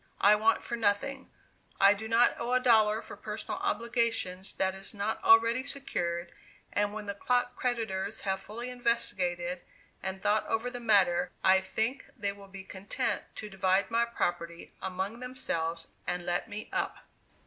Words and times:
I 0.19 0.33
want 0.33 0.63
for 0.63 0.75
nothing; 0.75 1.29
I 1.79 1.93
do 1.93 2.07
not 2.07 2.33
owe 2.39 2.53
a 2.53 2.59
dollar 2.59 3.03
for 3.03 3.15
personal 3.15 3.59
obligations 3.59 4.51
that 4.55 4.73
is 4.73 4.95
not 4.95 5.23
already 5.23 5.61
secured, 5.61 6.31
and 6.73 6.91
when 6.91 7.05
the 7.05 7.13
clock 7.13 7.55
creditors 7.55 8.21
have 8.21 8.39
fully 8.41 8.71
investigated 8.71 9.61
and 10.01 10.19
thought 10.19 10.47
over 10.47 10.71
the 10.71 10.79
matter, 10.79 11.29
I 11.43 11.61
think 11.61 12.05
they 12.17 12.31
will 12.31 12.47
be 12.47 12.63
content 12.63 13.21
to 13.35 13.47
divide 13.47 13.91
my 13.91 14.05
property 14.05 14.73
among 14.81 15.19
themselves 15.19 15.85
and 16.07 16.25
let 16.25 16.49
me 16.49 16.67
up." 16.73 17.05